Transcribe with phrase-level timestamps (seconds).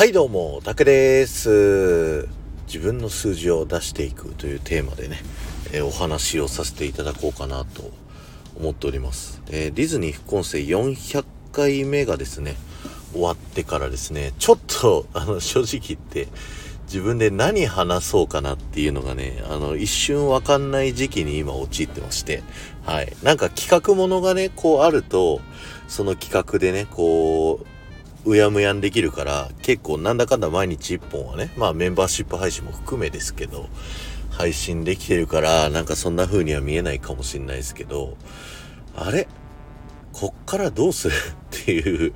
[0.00, 2.26] はいどうも、たけです。
[2.66, 5.18] 自分の数字を出していくというテーマでね、
[5.74, 7.90] えーお話をさせていただこうかなと
[8.58, 9.42] 思っております。
[9.50, 11.22] えーディズニー副音声400
[11.52, 12.56] 回目がですね、
[13.12, 16.28] 終わってからですね、ちょっと、 あの、正直言って、
[16.86, 22.42] 自分で何話そうかなっていうのがね、あの、一瞬わかんない時期に今陥ってまして、
[22.86, 23.12] はい。
[23.22, 25.42] なんか企画ものがね、こうあると、
[25.88, 27.69] その企画でね、こう、
[28.26, 33.68] うやむやんできるから、結構なんだかんだ毎日1本はね、まあメンバーシップ配信も含めですけど、
[34.30, 38.16] 配信できてるから、なんかそんな風には見えないかもしれないですけど、
[38.94, 39.26] あれ？
[40.12, 41.14] こっからどうする？
[41.14, 41.18] っ
[41.50, 42.14] ていう、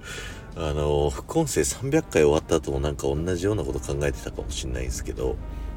[0.57, 5.37] あの、副音声300回終わった後もなんか同じようなこと考えてたかもしれないですけど、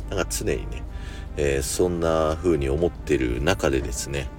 [0.09, 0.83] なんか常にね、
[1.37, 4.29] えーそんな風に思ってる中でですね、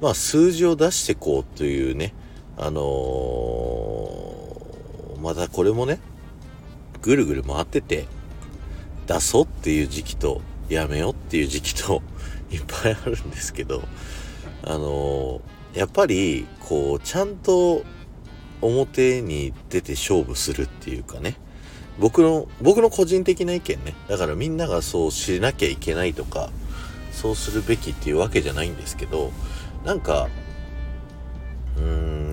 [0.00, 2.14] まあ数字を出してこうというね、
[2.56, 4.45] あのー
[5.18, 6.00] またこれもね、
[7.02, 8.06] ぐるぐる回ってて、
[9.06, 12.02] 出そうっていう時期と、やめようっていう時期と、
[12.50, 13.82] いっぱいあるんですけど、
[14.62, 17.84] あのーやっぱり、こう、ちゃんと
[18.62, 21.36] 表に出て勝負するっていうかね、
[21.98, 26.48] 僕の、僕の個人的な意見ね、だからみんながそうしなきゃいけないとか、
[27.12, 29.32] そうするべきっていうわけじゃないんですけど、
[29.84, 30.28] なんか、
[31.76, 31.82] うー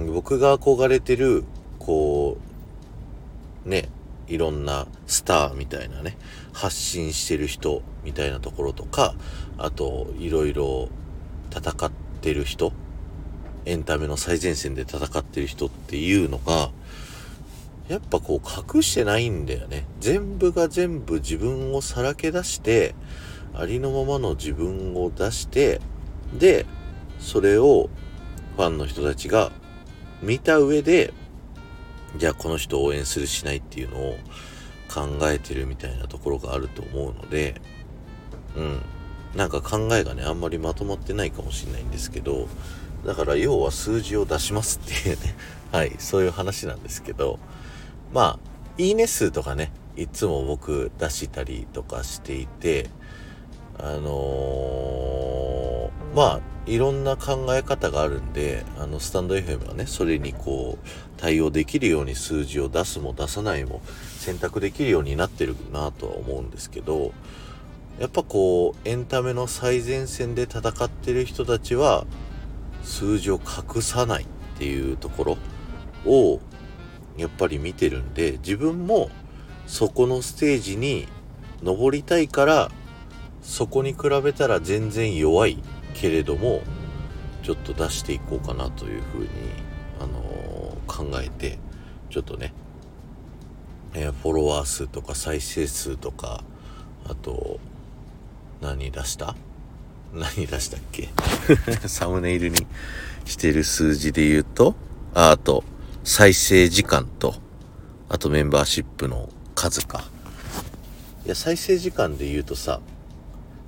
[0.09, 1.43] ん、僕が憧れてる、
[1.79, 2.52] こう、
[3.65, 3.89] ね、
[4.27, 6.17] いろんなスターみたいなね、
[6.53, 9.15] 発信してる人みたいなところとか、
[9.57, 10.89] あと、いろいろ
[11.51, 12.73] 戦ってる人、
[13.65, 16.71] エンタメの最前線で戦ってる人っていうのが、
[17.89, 19.85] やっぱこう隠してないんだよね。
[19.99, 22.95] 全部が全部自分をさらけ出して、
[23.53, 25.81] ありのままの自分を出して、
[26.33, 26.65] で、
[27.19, 27.89] それを
[28.55, 29.51] ファンの人たちが
[30.21, 31.13] 見た上で、
[32.17, 34.17] じゃあこの人を応援するしないっていうのを
[34.93, 37.55] 考えてるみたいなところがあると思うので、
[38.55, 38.81] うん。
[39.35, 42.47] なんか考えがね、あんまりまとまってないかもしれないんですけど、
[43.03, 45.35] だから要は数字を出しますっていうね、
[45.71, 47.39] はい、そういう話なんですけど、
[48.13, 48.39] まあ、
[48.77, 52.89] いいね数とかね、いつも僕出したりとかしていて、
[53.79, 55.22] あのー
[56.15, 60.87] まあ、いろんな考え方があるんで、あの、スタンド FM はね、それにこう、
[61.17, 63.81] 対応できるように数字を出すも出さないも
[64.19, 67.13] 選択できるようになってるなとは思うんですけど、
[67.99, 72.05] やっぱこう、エンタメの最前線で戦ってる人たちは、
[72.83, 75.37] 数字を隠さないっていうところ
[76.05, 76.39] を、
[77.17, 79.09] やっぱり見てるんで、自分も
[79.67, 81.07] そこのステージに
[81.63, 82.71] 登りたいから、
[83.41, 85.61] そこに比べたら全然弱い
[85.93, 86.61] けれども、
[87.43, 89.27] ちょっと出していこうかなというふうに、
[89.99, 91.57] あのー考えて、
[92.09, 92.53] ちょっとね、
[93.93, 96.43] えーフォロワー数とか再生数とか、
[97.05, 97.59] あと、
[98.61, 99.35] 何出した？
[100.13, 101.09] 何出したっけ？
[101.87, 102.67] サムネイルに
[103.25, 104.75] してる数字で言うと、
[105.13, 105.63] ああと、
[106.03, 107.35] 再生時間と、
[108.09, 110.03] あとメンバーシップの数か。
[111.25, 112.81] いや、再生時間で言うとさ、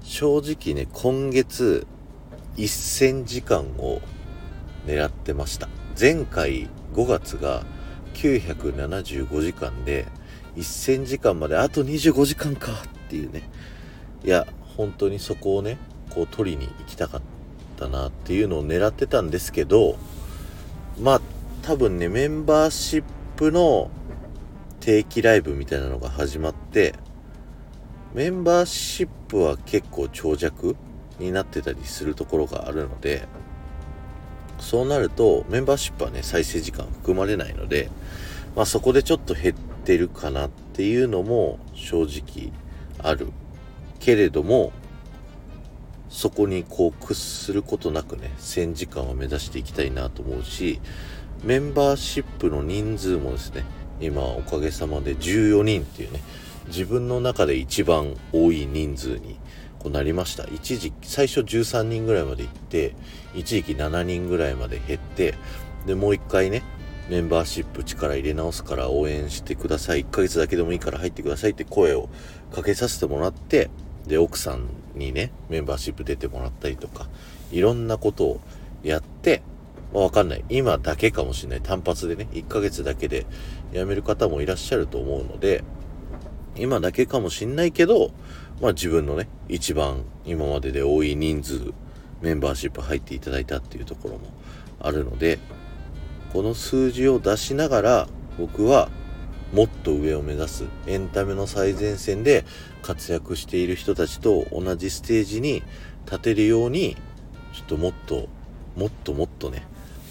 [0.04, 1.88] 正直ね、今月、
[2.64, 4.02] 1000時間を
[4.86, 5.68] 狙ってました。
[6.00, 7.66] 前回5月が
[8.14, 10.06] 975時間で、
[10.56, 12.76] 1000時間まであと25時間かっ
[13.10, 13.44] ていうね。
[14.24, 15.78] いや、本当にそこをね、
[16.10, 17.22] こう取りに行きたかっ
[17.78, 19.98] たなっていうのを狙ってたんですけど、
[21.00, 21.22] まあ、
[21.62, 23.04] 多分ね、メンバーシッ
[23.36, 23.90] プの
[24.80, 26.94] 定期ライブみたいなのが始まって、
[28.14, 30.76] メンバーシップは結構長尺
[31.20, 33.28] になってたりするところがあるので、
[34.60, 37.90] そうなると、メンバーシップはね、再生時間含まれないので、
[38.56, 42.52] まあそこでちょっと減ってるかなっていうのも正直
[43.00, 43.28] ある。
[44.00, 44.72] けれども、
[46.10, 50.80] そこにこう屈することなくね、1000時間を目指していきたいなと思うし、
[51.44, 53.66] メンバーシップの人数もですね、
[54.00, 56.22] 今おかげさまで14人っていうね、
[56.68, 59.38] 自分の中で一番多い人数に
[59.86, 60.46] こうなりました。
[60.46, 62.96] 一時期、最初13人ぐらいまで行って、
[63.36, 65.36] 一時期7人ぐらいまで減って、
[65.86, 66.64] で、もう一回ね、
[67.08, 70.04] メンバーシップ力入れ直すから応援してください。
[70.06, 72.10] 1ヶ月だけでもいいから入ってくださいって声を
[72.52, 73.70] かけさせてもらって、
[74.08, 77.08] で、奥さんにね、メンバーシップ出てもらったりとか、
[77.52, 78.42] いろんなことを
[78.82, 79.44] やって、
[79.94, 80.44] まあ、わかんない。
[80.50, 81.62] 今だけかもしれない。
[81.62, 83.28] 単発でね、1ヶ月だけで
[83.72, 85.64] 辞める方もいらっしゃると思うので、
[86.58, 88.12] 今だけかもしんないけど、
[88.62, 91.74] まあ自分のね、一番今までで多い人数、
[92.22, 94.22] メンバーシップ入っていただいたっていうところも
[94.80, 95.40] あるので、
[96.34, 98.08] この数字を出しながら、
[98.38, 98.90] 僕は
[99.54, 102.46] もっと上を目指すエンタメの最前線で
[102.82, 105.64] 活躍している人たちと同じステージに
[106.06, 106.98] 立てるように
[107.54, 108.28] ちょっともっと
[108.76, 109.66] もっともっとね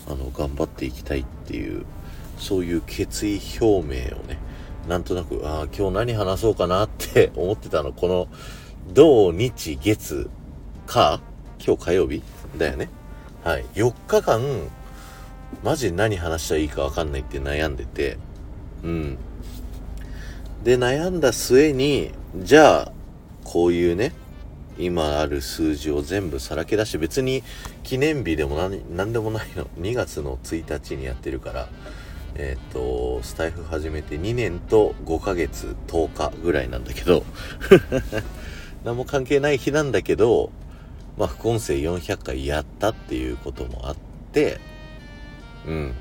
[0.06, 1.84] あの頑張っていきたいっていう
[2.38, 4.38] そういう決意表明をね
[4.88, 8.28] なんとなくああ今日何話そうかなって 思ってたのこの
[8.92, 10.28] 土日月
[10.86, 11.20] か
[11.64, 12.22] 今日火曜日？
[12.58, 12.90] だよね。
[13.42, 13.64] はい。
[13.74, 14.42] 4日間
[15.62, 18.18] マジ何話したらいいかわかんないって悩んでて。
[18.82, 19.18] うん。
[20.62, 22.92] で悩んだ末にじゃあ
[23.44, 24.12] こういうね
[24.78, 27.42] 今ある数字を全部さらけ出して別に
[27.82, 29.64] 記念日でも何何でもないの。
[29.80, 31.68] 2月の1日にやってるから。
[32.36, 37.24] えっ、ー、とスタイフ始めて2年と5ヶ月10日ぐらいなんだけど
[38.84, 40.50] 何も関係ない日なんだけど
[41.16, 43.96] まあ副音声400回やったっていうこともあっ
[44.32, 44.58] て
[45.66, 45.94] うん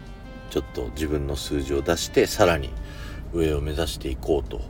[0.50, 2.70] ちょっと自分の数字を出してさらに
[3.34, 4.62] 上を目指していこうと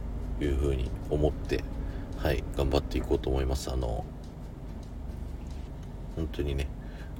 [0.43, 1.63] いうふうに思って
[2.17, 3.69] はい頑張っていこうと思います。
[3.71, 4.05] あの
[6.15, 6.67] 本当にね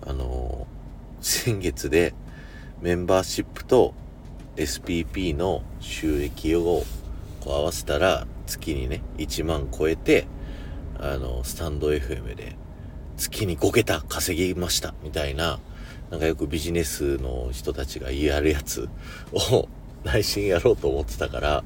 [0.06, 0.68] あの
[1.20, 2.14] 先月で
[2.82, 3.94] メンバーシップと
[4.56, 6.84] SPP の収益を
[7.42, 10.28] こう合わせたら月にね1万超えて
[11.00, 12.56] あのスタンド FM で
[13.18, 15.60] 月に5桁稼ぎましたみたいな
[16.10, 18.90] なんかよくビジネスの人たちがやるやつ
[19.34, 19.68] を
[20.04, 21.64] 内心やろうと思ってたから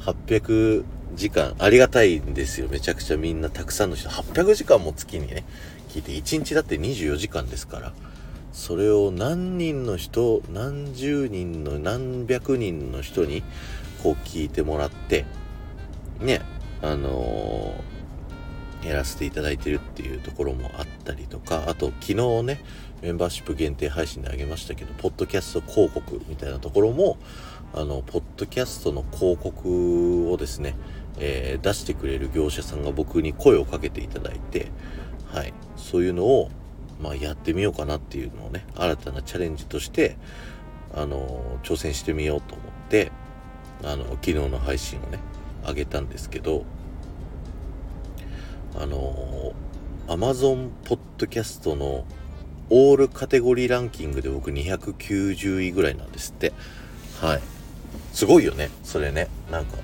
[0.00, 0.84] 800
[1.14, 2.68] 時間、ありがたいんですよ。
[2.68, 5.44] めちゃくちゃみんなたくさんの人、800時間も月にね、
[5.88, 7.92] 聞いて、1日だって24時間ですから、
[8.58, 13.44] それを何人の人、何十人の、何百人の人に、
[14.02, 15.26] こう聞いてもらって、
[16.20, 16.40] ね、
[16.82, 22.64] あのー、やらせていただいてるっていうところもあったりとか、あと昨日ね、
[23.00, 27.16] メンバーシップ限定配信であげましたけど、ポッドキャスト広告みたいなところも、
[27.72, 30.74] あの、ポッドキャストの広告をですね、
[31.20, 34.72] えー、出してくれる業者さんが僕に声をかけていただいて、
[35.28, 36.50] はい、そういうのを、
[37.00, 40.16] まあ、やってみようかなっていうのをね、新たなチャレンジとして、
[40.94, 43.12] あの、挑戦してみようと思って、
[43.84, 45.18] あの、昨日の配信をね、
[45.66, 46.64] 上げたんですけど、
[48.76, 49.52] あの、
[50.08, 52.04] Amazon ポッドキャストの
[52.70, 56.52] オールカテゴリーランキングで僕290位ぐらいなんですって。
[57.20, 57.40] はい。
[58.12, 59.28] すごいよね、それね。
[59.50, 59.76] なんか、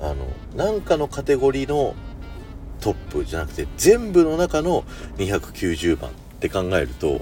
[0.00, 0.26] あの、
[0.56, 1.94] なんかのカテゴリーの
[2.80, 4.84] トップじゃなくて、全部の中の
[5.16, 6.10] 290番
[6.42, 7.20] って考えると、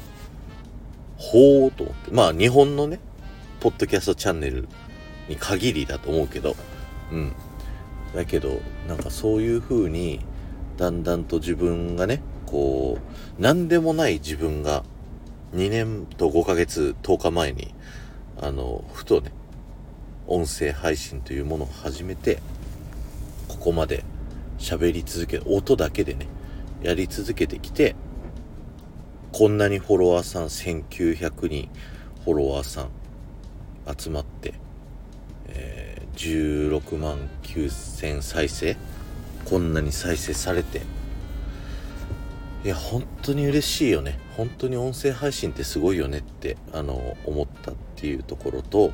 [1.18, 2.10] ほーと思って。
[2.10, 3.00] まあ、日本のね、
[3.60, 4.66] ポッドキャストチャンネル
[5.28, 6.56] に限りだと思うけど、
[7.12, 7.32] うん。
[8.14, 10.20] だけど、なんかそういう風に、
[10.78, 14.84] だんだんと自分がね、こう、何でもない自分が、
[15.54, 17.74] 2年と5ヶ月10日前に、
[18.40, 19.32] あの、ふとね、
[20.26, 22.38] 音声配信というものを始めて、
[23.48, 24.02] ここまで
[24.58, 26.26] 喋り続け、音だけでね、
[26.82, 27.94] やり続けてきて、
[29.32, 31.68] こんなにフォロワーさん1900人
[32.24, 32.90] フォロワーさん
[33.98, 34.54] 集まって、
[35.48, 38.76] えー、16万9000再生
[39.44, 40.82] こんなに再生されて。
[42.62, 44.18] いや本当に嬉しいよね。
[44.36, 48.92] 本当に音声配信ってすごいよねってあの思ったっていうところと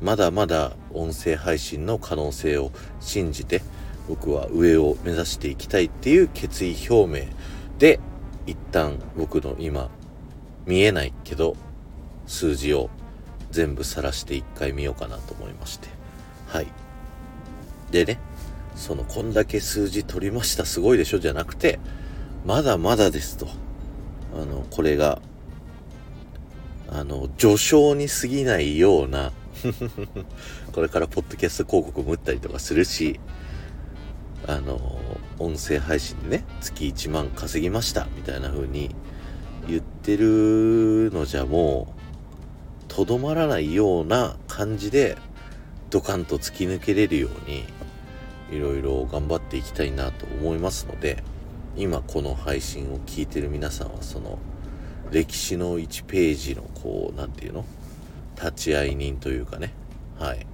[0.00, 3.62] まだまだ音声配信の可能性を信じて
[4.08, 7.26] 僕は上を目指していきたいっていう決意表明
[7.78, 8.00] で
[8.46, 9.90] 一旦僕の今
[10.66, 11.56] 見えないけど
[12.26, 12.90] 数字を
[13.50, 15.88] 全部晒して一回見ようかなと思いまして。
[16.48, 16.66] はい。
[17.90, 18.18] でね
[18.74, 20.64] そのこんだけ数字取りました。
[20.64, 21.18] すごいでしょ？
[21.18, 21.78] じゃなくて
[22.46, 23.48] まだまだですと。
[24.34, 25.20] あのこれが
[26.88, 29.32] あの序章に過ぎないような
[30.72, 33.20] これからポッドキャスト広告も打ったりとかするし、
[34.46, 34.98] あの、
[35.38, 38.94] 音声配信でね、月1万稼ぎました、みたいな風に
[39.68, 45.16] 言ってるのじゃもう、とどまらないような感じで、
[45.90, 47.64] ドカンと突き抜けれるように、
[48.50, 51.22] いろいろ頑張っていきたいなと思いますので、
[51.76, 54.38] 今この配信を聞いてる皆さんは、その、
[55.10, 57.64] 歴史の1ページのこう、何て言うの？
[58.36, 59.72] 立ち会い人というかね、
[60.18, 60.46] はい。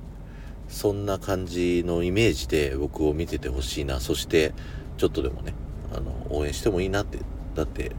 [0.78, 3.99] そんな感じのイメージで僕を見ててほしいな。
[3.99, 4.54] そして、
[4.97, 5.52] ちょっとでもね、
[5.92, 7.18] あの、応援してもいいなって。
[7.56, 7.90] だって、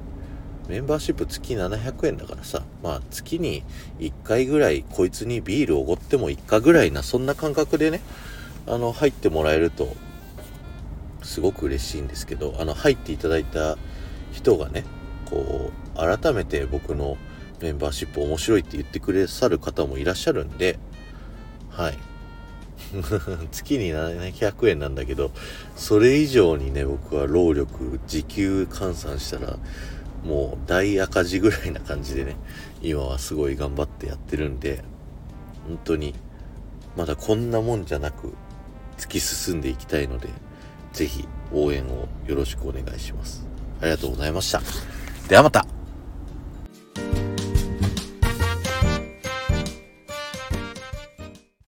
[0.70, 3.66] メンバーシップ月700円だからさ、まあ月に
[4.00, 8.00] 1回ぐらいこいつにビールおごってもいっかぐらいな、そんな感覚でね、
[8.66, 9.94] あの、入ってもらえると、
[11.22, 13.78] すごく嬉しいんですけど、あの、入っていただいた
[14.32, 14.86] 人がね、
[15.30, 17.18] こう、改めて僕の
[17.62, 20.80] メンバーシップ面白いって言ってくれさる方もいらっしゃるんで、
[21.70, 22.09] はい。
[23.52, 25.32] 月に700円なんだけど、
[25.76, 29.58] それ以上にね、僕は労力、時給換算したら、
[30.24, 32.36] もう大赤字ぐらいな感じでね、
[32.82, 34.84] 今はすごい頑張ってやってるんで、
[35.68, 36.16] 本当に、
[36.98, 38.34] まだこんなもんじゃなく、
[38.98, 40.28] 突き進んでいきたいので、
[40.94, 43.46] ぜひ応援をよろしくお願いします。
[43.82, 44.62] ありがとうございました。
[45.30, 45.79] ではまた